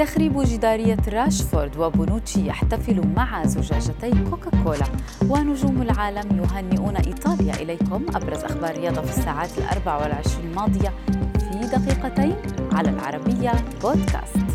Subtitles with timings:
[0.00, 4.86] تخريب جدارية راشفورد وبونوتشي يحتفل مع زجاجتي كوكاكولا
[5.28, 10.92] ونجوم العالم يهنئون إيطاليا إليكم أبرز أخبار الرياضة في الساعات الأربع والعشرين الماضية
[11.38, 12.36] في دقيقتين
[12.72, 13.52] على العربية
[13.82, 14.49] بودكاست.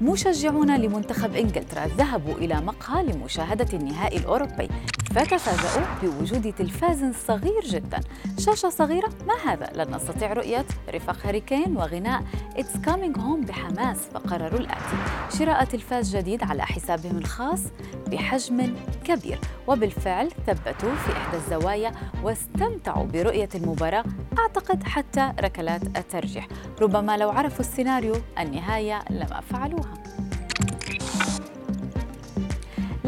[0.00, 1.86] مشجعون لمنتخب إنجلترا.
[1.86, 4.68] ذهبوا إلى مقهى لمشاهدة النهائي الأوروبي.
[5.14, 8.00] فتفاجؤوا بوجود تلفاز صغير جدا.
[8.38, 9.10] شاشة صغيرة.
[9.26, 12.22] ما هذا؟ لن نستطيع رؤية رفاق هاري كين وغناء.
[12.56, 13.98] It's coming home بحماس.
[14.14, 14.96] فقرروا الآتي.
[15.38, 17.60] شراء تلفاز جديد على حسابهم الخاص
[18.06, 19.38] بحجم كبير.
[19.66, 21.92] وبالفعل ثبتوا في إحدى الزوايا
[22.22, 24.04] واستمتعوا برؤية المباراة
[24.38, 26.48] أعتقد حتى ركلات الترجيح.
[26.80, 29.94] ربما لو عرفوا السيناريو النهاية لما فعلوها.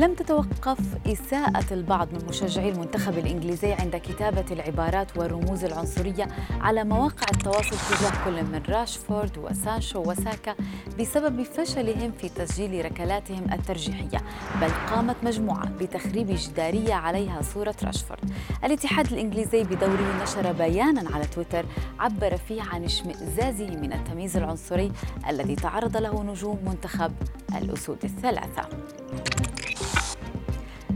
[0.00, 6.28] لم تتوقف إساءة البعض من مشجعي المنتخب الإنجليزي عند كتابة العبارات والرموز العنصرية
[6.60, 10.54] على مواقع التواصل تجاه كل من راشفورد وسانشو وساكا
[10.98, 14.18] بسبب فشلهم في تسجيل ركلاتهم الترجيحية
[14.60, 18.32] بل قامت مجموعة بتخريب جدارية عليها صورة راشفورد.
[18.64, 21.64] الاتحاد الإنجليزي بدوره نشر بيانا على تويتر
[21.98, 24.92] عبر فيه عن اشمئزازه من التمييز العنصري
[25.28, 27.12] الذي تعرض له نجوم منتخب
[27.56, 28.68] الأسود الثلاثة.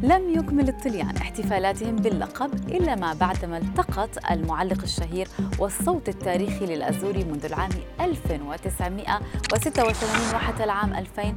[0.04, 7.44] لم يكمل الطليان احتفالاتهم باللقب إلا ما بعدما التقط المعلق الشهير والصوت التاريخي للأزوري منذ
[7.44, 11.34] العام 1986 وحتى العام 2000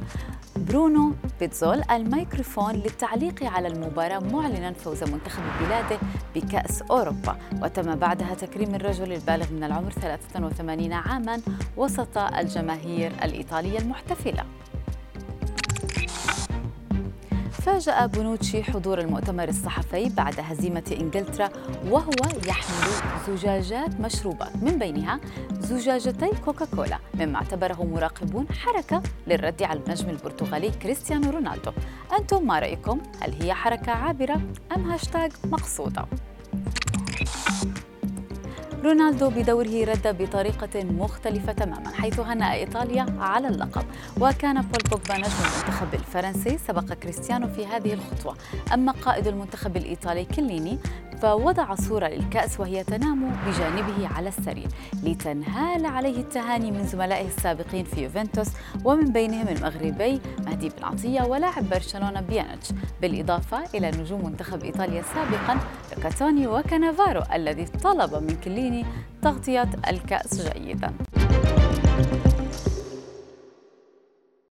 [0.56, 5.98] برونو بيتزول الميكروفون للتعليق على المباراة معلنا فوز منتخب بلاده
[6.34, 7.36] بكأس أوروبا.
[7.62, 11.40] وتم بعدها تكريم الرجل البالغ من العمر 83 عاما
[11.76, 14.44] وسط الجماهير الإيطالية المحتفلة.
[17.68, 21.48] فاجأ بونوتشي حضور المؤتمر الصحفي بعد هزيمة إنجلترا
[21.90, 22.10] وهو
[22.46, 22.88] يحمل
[23.28, 25.20] زجاجات مشروبات من بينها
[25.60, 31.72] زجاجتي كوكاكولا مما اعتبره مراقبون حركة للرد على النجم البرتغالي كريستيانو رونالدو
[32.18, 34.40] أنتم ما رأيكم؟ هل هي حركة عابرة
[34.76, 36.04] أم هاشتاج مقصودة؟
[38.88, 43.84] رونالدو بدوره رد بطريقة مختلفة تماما حيث هنأ إيطاليا على اللقب.
[44.20, 48.36] وكان بول بوجبا نجم المنتخب الفرنسي سبق كريستيانو في هذه الخطوة.
[48.74, 50.78] أما قائد المنتخب الإيطالي كيليني
[51.22, 54.68] فوضع صورة للكأس وهي تنام بجانبه على السرير
[55.02, 58.48] لتنهال عليه التهاني من زملائه السابقين في يوفنتوس
[58.84, 62.68] ومن بينهم المغربي مهدي بن عطية ولاعب برشلونة بيانيتش
[63.02, 65.60] بالإضافة إلى نجوم منتخب إيطاليا سابقا
[65.96, 68.84] لوكا توني وكانافارو الذي طلب من كيليني
[69.22, 70.92] تغطية الكأس جيدا.